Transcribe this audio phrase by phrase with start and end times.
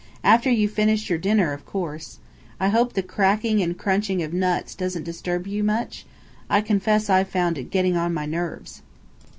[0.23, 2.17] After you've finished your dinner, of course.
[2.59, 6.07] I hope the cracking and crunching of nuts doesn't disturb you much?
[6.49, 8.81] I confess I've found it getting on my nerves."